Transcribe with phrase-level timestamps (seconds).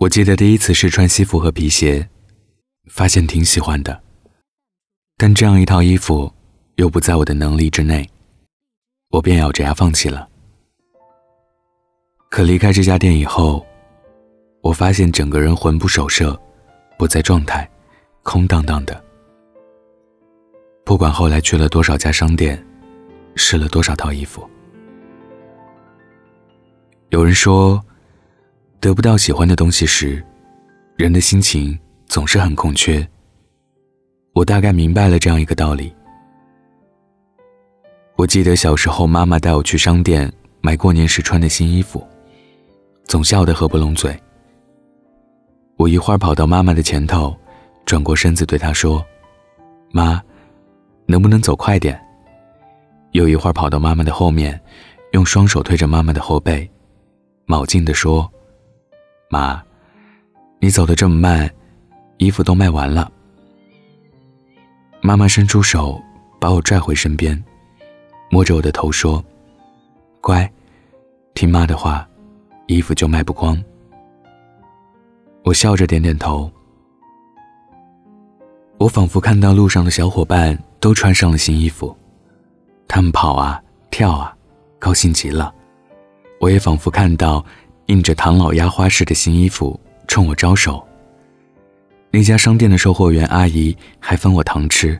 [0.00, 2.08] 我记得第一次试穿西服和皮鞋，
[2.88, 4.02] 发现挺喜欢的。
[5.18, 6.32] 但这样一套衣服
[6.76, 8.08] 又不在我的能力之内，
[9.10, 10.26] 我便咬着牙放弃了。
[12.30, 13.62] 可离开这家店以后，
[14.62, 16.34] 我发现整个人魂不守舍，
[16.96, 17.70] 不在状态，
[18.22, 19.04] 空荡荡的。
[20.82, 22.58] 不管后来去了多少家商店，
[23.34, 24.48] 试了多少套衣服，
[27.10, 27.78] 有人说。
[28.80, 30.24] 得不到喜欢的东西时，
[30.96, 33.06] 人的心情总是很空缺。
[34.32, 35.94] 我大概明白了这样一个道理。
[38.16, 40.32] 我记得小时候，妈妈带我去商店
[40.62, 42.02] 买过年时穿的新衣服，
[43.04, 44.18] 总笑得合不拢嘴。
[45.76, 47.36] 我一会儿跑到妈妈的前头，
[47.84, 49.04] 转过身子对她说
[49.92, 50.22] ：“妈，
[51.04, 52.00] 能不能走快点？”
[53.12, 54.58] 又一会儿跑到妈妈的后面，
[55.12, 56.66] 用双手推着妈妈的后背，
[57.44, 58.26] 卯劲地说。
[59.32, 59.62] 妈，
[60.58, 61.48] 你走的这么慢，
[62.18, 63.08] 衣服都卖完了。
[65.00, 66.02] 妈妈伸出手
[66.40, 67.40] 把我拽回身边，
[68.28, 69.24] 摸着我的头说
[70.20, 70.50] ：“乖，
[71.32, 72.04] 听妈的话，
[72.66, 73.56] 衣服就卖不光。”
[75.44, 76.50] 我笑着点点头。
[78.78, 81.96] 我仿佛看到路上的小伙伴都穿上了新衣服，
[82.88, 84.36] 他们跑啊跳啊，
[84.80, 85.54] 高兴极了。
[86.40, 87.44] 我也仿佛看到。
[87.90, 90.86] 印着唐老鸭花式的新衣服冲我招手。
[92.12, 94.96] 那家商店的售货员阿姨还分我糖吃，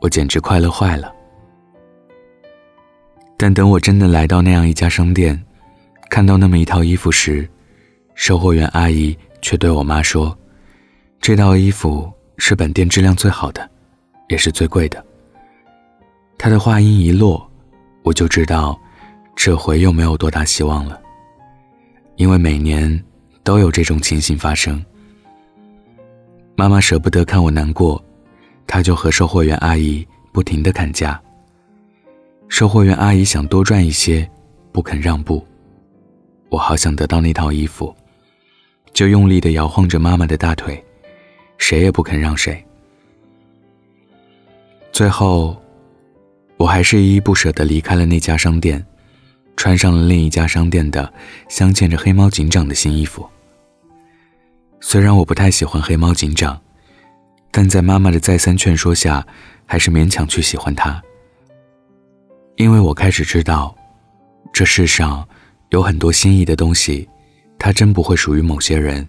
[0.00, 1.12] 我简直快乐坏了。
[3.36, 5.44] 但等我真的来到那样一家商店，
[6.08, 7.48] 看到那么一套衣服时，
[8.14, 10.36] 售货员阿姨却对我妈说
[11.20, 13.68] ：“这套衣服是本店质量最好的，
[14.28, 15.04] 也是最贵的。”
[16.38, 17.50] 她的话音一落，
[18.04, 18.80] 我就知道，
[19.34, 21.00] 这回又没有多大希望了。
[22.16, 23.02] 因为每年
[23.44, 24.82] 都有这种情形发生，
[26.54, 28.02] 妈妈舍不得看我难过，
[28.66, 31.20] 她就和售货员阿姨不停的砍价。
[32.48, 34.28] 售货员阿姨想多赚一些，
[34.72, 35.46] 不肯让步。
[36.48, 37.94] 我好想得到那套衣服，
[38.94, 40.82] 就用力的摇晃着妈妈的大腿，
[41.58, 42.64] 谁也不肯让谁。
[44.90, 45.54] 最后，
[46.56, 48.82] 我还是依依不舍的离开了那家商店。
[49.56, 51.12] 穿上了另一家商店的
[51.48, 53.28] 镶嵌着黑猫警长的新衣服。
[54.80, 56.60] 虽然我不太喜欢黑猫警长，
[57.50, 59.26] 但在妈妈的再三劝说下，
[59.64, 61.02] 还是勉强去喜欢他。
[62.56, 63.74] 因为我开始知道，
[64.52, 65.26] 这世上
[65.70, 67.08] 有很多心仪的东西，
[67.58, 69.06] 它真不会属于某些人，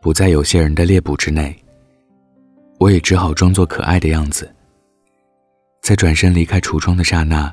[0.00, 1.54] 不在有些人的猎捕之内。
[2.78, 4.52] 我也只好装作可爱的样子，
[5.82, 7.52] 在转身离开橱窗的刹那，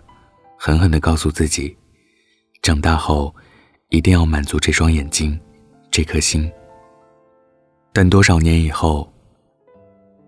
[0.58, 1.78] 狠狠地告诉自己。
[2.68, 3.34] 长大后，
[3.88, 5.40] 一定要满足这双眼睛，
[5.90, 6.52] 这颗心。
[7.94, 9.10] 但多少年以后，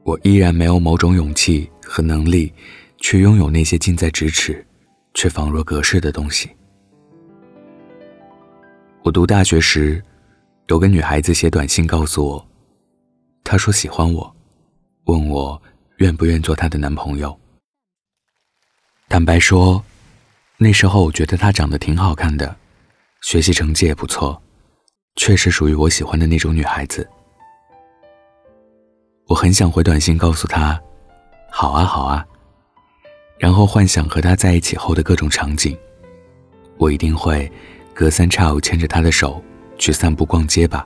[0.04, 2.54] 我依然没有某种勇气和能力，
[3.00, 4.66] 去拥有那些近在咫尺，
[5.14, 6.50] 却仿若隔世的东西。
[9.04, 10.02] 我读大学时，
[10.68, 12.48] 有个女孩子写短信告诉我，
[13.44, 14.34] 她说喜欢我，
[15.08, 15.62] 问我
[15.98, 17.38] 愿不愿做她的男朋友。
[19.10, 19.84] 坦白说。
[20.62, 22.53] 那时候我觉得她长得挺好看的，
[23.22, 24.40] 学习成绩也不错，
[25.16, 27.08] 确实属于我喜欢的那种女孩子。
[29.28, 30.78] 我很想回短信告诉她，
[31.50, 32.28] 好啊好啊，
[33.38, 35.78] 然后幻想和她在一起后的各种场景。
[36.78, 37.50] 我一定会
[37.94, 39.42] 隔三差五牵着她的手
[39.78, 40.86] 去散步逛街吧。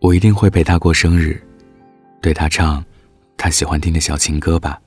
[0.00, 1.40] 我一定会陪她过生日，
[2.20, 2.84] 对她唱
[3.36, 4.80] 她喜欢听的小情歌吧。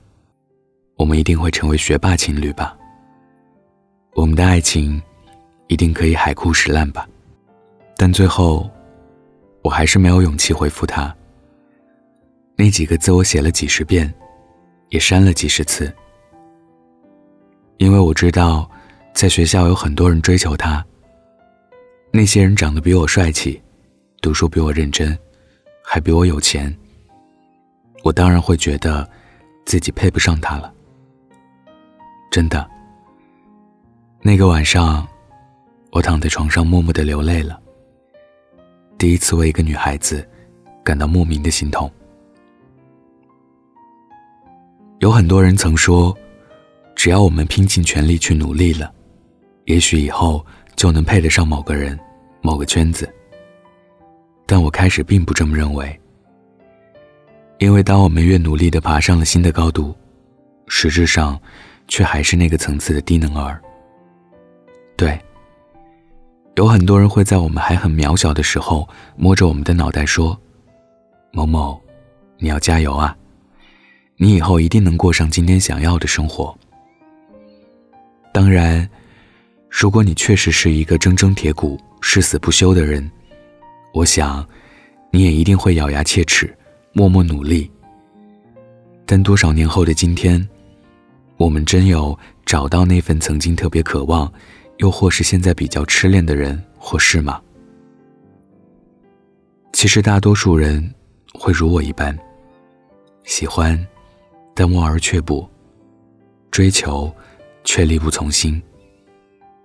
[0.96, 2.76] 我们一定会成为学霸情侣吧。
[4.14, 5.00] 我们的爱情
[5.68, 7.08] 一定可以海枯石烂吧？
[7.96, 8.70] 但最后，
[9.62, 11.14] 我还是没有勇气回复他。
[12.56, 14.12] 那几个字我写了几十遍，
[14.90, 15.92] 也删了几十次，
[17.78, 18.70] 因为我知道，
[19.14, 20.84] 在学校有很多人追求他。
[22.12, 23.60] 那些人长得比我帅气，
[24.20, 25.18] 读书比我认真，
[25.82, 26.74] 还比我有钱。
[28.04, 29.08] 我当然会觉得
[29.64, 30.72] 自己配不上他了。
[32.30, 32.68] 真的。
[34.24, 35.04] 那个晚上，
[35.90, 37.60] 我躺在床上默默的流泪了。
[38.96, 40.24] 第一次为一个女孩子
[40.84, 41.90] 感到莫名的心痛。
[45.00, 46.16] 有很多人曾说，
[46.94, 48.92] 只要我们拼尽全力去努力了，
[49.64, 50.46] 也许以后
[50.76, 51.98] 就能配得上某个人、
[52.42, 53.12] 某个圈子。
[54.46, 56.00] 但我开始并不这么认为，
[57.58, 59.92] 因为当我们越努力的爬上了新的高度，
[60.68, 61.36] 实质上
[61.88, 63.60] 却还是那个层次的低能儿。
[64.96, 65.18] 对，
[66.56, 70.38] 有很多人会在我们还很渺小的时候，摸着我们的脑袋说
[71.32, 71.80] ：“某某，
[72.38, 73.16] 你要加油啊！
[74.16, 76.56] 你以后一定能过上今天想要的生活。”
[78.32, 78.88] 当然，
[79.68, 83.10] 如果你确实是一个铮铮铁骨、誓死不休的人，
[83.92, 84.46] 我想，
[85.10, 86.54] 你也一定会咬牙切齿，
[86.92, 87.70] 默默努力。
[89.04, 90.48] 但多少年后的今天，
[91.36, 92.16] 我们真有
[92.46, 94.32] 找到那份曾经特别渴望？
[94.82, 97.40] 又或是现在比较痴恋的人或事吗？
[99.72, 100.92] 其实大多数人
[101.32, 102.18] 会如我一般，
[103.22, 103.78] 喜欢，
[104.56, 105.48] 但望而却步；
[106.50, 107.14] 追求，
[107.62, 108.60] 却力不从心；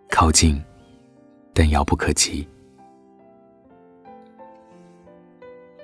[0.08, 0.62] 靠近，
[1.52, 2.48] 但遥不可及。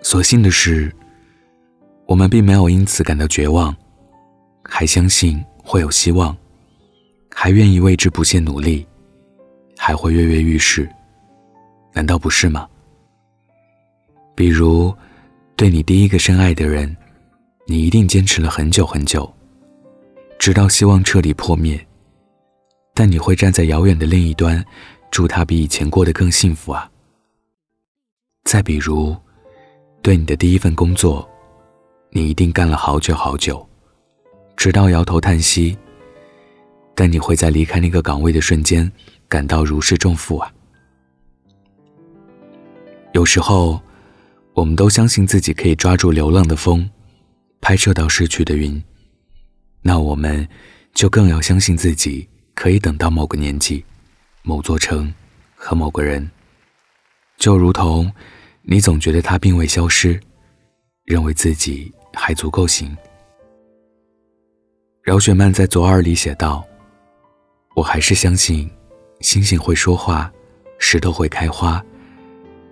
[0.04, 0.94] 所幸的是，
[2.06, 3.76] 我们并没有因此感到绝望，
[4.64, 6.38] 还相信会有希望，
[7.34, 8.86] 还愿意为之不懈努力。
[9.86, 10.90] 还会跃跃欲试，
[11.92, 12.66] 难道不是吗？
[14.34, 14.96] 比如，
[15.58, 16.96] 对你第一个深爱的人，
[17.68, 19.30] 你一定坚持了很久很久，
[20.40, 21.78] 直到希望彻底破灭。
[22.94, 24.64] 但你会站在遥远的另一端，
[25.12, 26.90] 祝他比以前过得更幸福啊。
[28.46, 29.14] 再比如，
[30.02, 31.30] 对你的第一份工作，
[32.10, 33.68] 你一定干了好久好久，
[34.56, 35.78] 直到摇头叹息。
[36.96, 38.90] 但你会在离开那个岗位的瞬间。
[39.34, 40.54] 感到如释重负啊！
[43.14, 43.82] 有时候，
[44.54, 46.88] 我们都相信自己可以抓住流浪的风，
[47.60, 48.80] 拍摄到逝去的云。
[49.82, 50.48] 那我们
[50.94, 53.84] 就更要相信自己可以等到某个年纪、
[54.44, 55.12] 某座城
[55.56, 56.30] 和某个人。
[57.40, 58.14] 就如同
[58.62, 60.20] 你总觉得他并未消失，
[61.06, 62.96] 认为自己还足够行。
[65.02, 66.64] 饶雪漫在《左耳》里写道
[67.74, 68.70] ：“我还是相信。”
[69.24, 70.30] 星星会说话，
[70.78, 71.84] 石头会开花。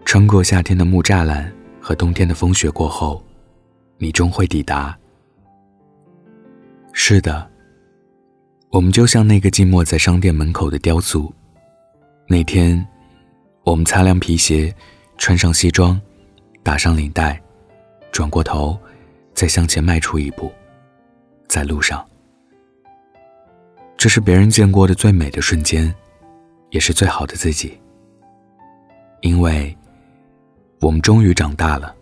[0.04, 3.24] 穿过夏天的木栅栏和冬天的风雪过后，
[3.98, 4.96] 你终会抵达。
[6.92, 7.50] 是的，
[8.70, 11.34] 我们就像那个静默在商店门口的雕塑。
[12.28, 12.86] 那天，
[13.64, 14.76] 我们擦亮皮鞋，
[15.18, 16.00] 穿上西装，
[16.62, 17.42] 打上领带，
[18.12, 18.78] 转过头，
[19.34, 20.52] 再向前迈出一步，
[21.48, 22.06] 在路上。
[23.96, 25.96] 这是别人见过的最美的瞬间。
[26.72, 27.80] 也是最好的自己，
[29.22, 29.78] 因为
[30.80, 31.96] 我们终于长大了。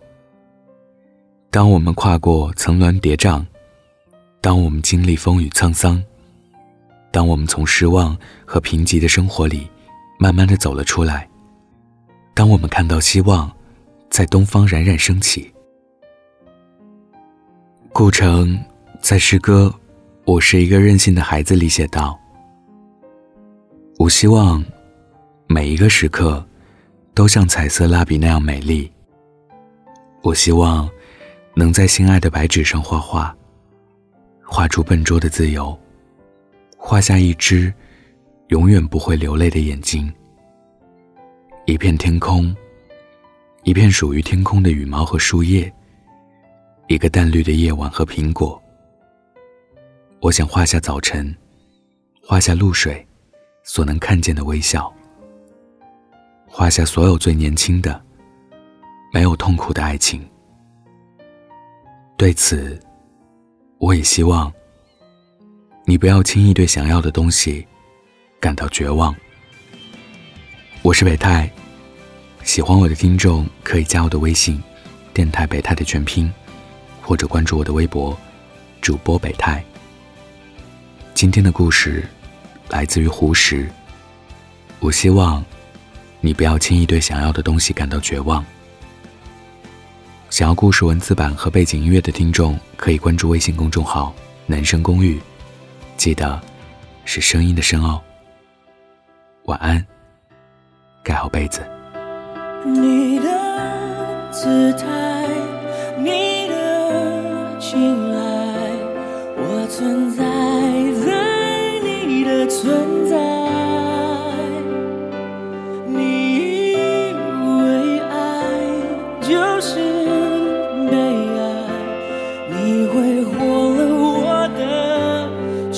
[1.50, 3.44] 当我们跨过层峦叠嶂，
[4.40, 6.02] 当我们经历风雨沧桑，
[7.10, 9.68] 当我们从失望和贫瘠的生活里
[10.16, 11.28] 慢慢的走了出来，
[12.32, 13.50] 当我们看到希望
[14.08, 15.52] 在东方冉冉升起，
[17.92, 18.56] 顾城
[19.00, 19.74] 在诗歌
[20.24, 22.19] 《我是一个任性的孩子》里写道。
[24.00, 24.64] 我希望
[25.46, 26.42] 每一个时刻
[27.12, 28.90] 都像彩色蜡笔那样美丽。
[30.22, 30.88] 我希望
[31.54, 33.36] 能在心爱的白纸上画画，
[34.42, 35.78] 画出笨拙的自由，
[36.78, 37.70] 画下一只
[38.48, 40.10] 永远不会流泪的眼睛，
[41.66, 42.56] 一片天空，
[43.64, 45.70] 一片属于天空的羽毛和树叶，
[46.86, 48.58] 一个淡绿的夜晚和苹果。
[50.22, 51.36] 我想画下早晨，
[52.22, 53.06] 画下露水。
[53.62, 54.92] 所能看见的微笑，
[56.46, 58.02] 画下所有最年轻的、
[59.12, 60.28] 没有痛苦的爱情。
[62.16, 62.80] 对此，
[63.78, 64.52] 我也希望
[65.84, 67.66] 你不要轻易对想要的东西
[68.40, 69.14] 感到绝望。
[70.82, 71.50] 我是北泰，
[72.42, 74.60] 喜欢我的听众可以加我的微信
[75.14, 76.32] “电台北泰”的全拼，
[77.02, 78.18] 或者关注我的微博
[78.80, 79.64] “主播北泰”。
[81.14, 82.08] 今天的故事。
[82.70, 83.68] 来自于胡石。
[84.78, 85.44] 我希望
[86.20, 88.44] 你不要轻易对想要的东西感到绝望。
[90.30, 94.14] 想要故事文字版和背景音乐的听众，可以关注微信公众号
[94.46, 95.20] “男生公寓”，
[95.98, 96.40] 记得
[97.04, 98.00] 是声音的声哦。
[99.46, 99.84] 晚安，
[101.02, 101.60] 盖好被子。
[102.64, 105.26] 你的姿态，
[105.98, 108.70] 你的青睐，
[109.36, 110.29] 我存在。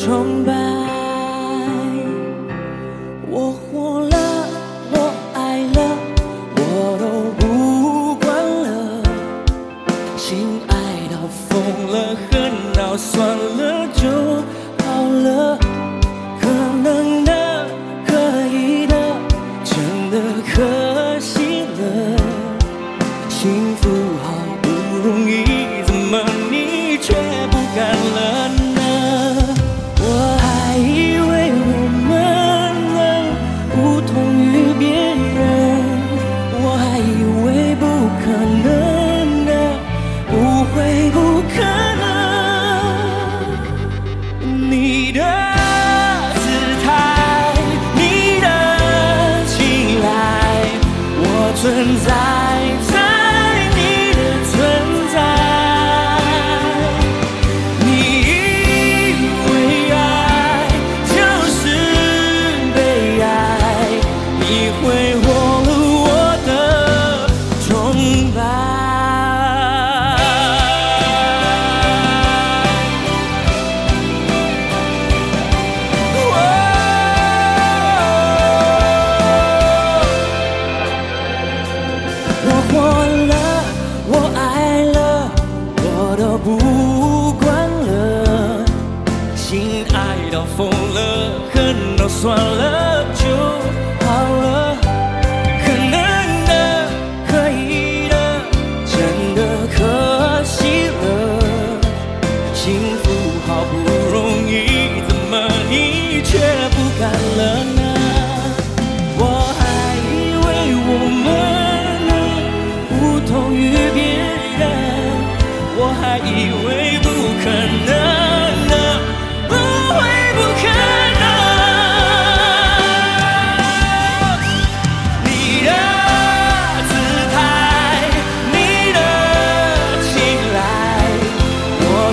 [0.05, 0.62] 崇拜。
[51.63, 52.52] 存在。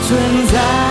[0.09, 0.88] 存在。